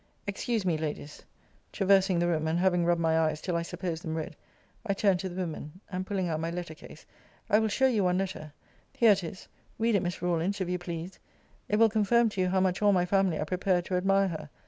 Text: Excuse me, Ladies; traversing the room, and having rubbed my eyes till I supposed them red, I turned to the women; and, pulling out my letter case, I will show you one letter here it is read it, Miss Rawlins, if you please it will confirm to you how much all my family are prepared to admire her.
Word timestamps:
Excuse 0.25 0.65
me, 0.65 0.79
Ladies; 0.79 1.21
traversing 1.71 2.17
the 2.17 2.27
room, 2.27 2.47
and 2.47 2.57
having 2.57 2.85
rubbed 2.85 3.01
my 3.01 3.19
eyes 3.19 3.39
till 3.39 3.55
I 3.55 3.61
supposed 3.61 4.03
them 4.03 4.15
red, 4.15 4.35
I 4.83 4.95
turned 4.95 5.19
to 5.19 5.29
the 5.29 5.35
women; 5.39 5.79
and, 5.91 6.07
pulling 6.07 6.27
out 6.27 6.39
my 6.39 6.49
letter 6.49 6.73
case, 6.73 7.05
I 7.51 7.59
will 7.59 7.67
show 7.67 7.85
you 7.85 8.05
one 8.05 8.17
letter 8.17 8.51
here 8.97 9.11
it 9.11 9.23
is 9.23 9.47
read 9.77 9.93
it, 9.93 10.01
Miss 10.01 10.19
Rawlins, 10.19 10.59
if 10.59 10.67
you 10.69 10.79
please 10.79 11.19
it 11.69 11.75
will 11.77 11.87
confirm 11.87 12.29
to 12.29 12.41
you 12.41 12.47
how 12.49 12.59
much 12.59 12.81
all 12.81 12.93
my 12.93 13.05
family 13.05 13.37
are 13.37 13.45
prepared 13.45 13.85
to 13.85 13.95
admire 13.95 14.29
her. 14.29 14.49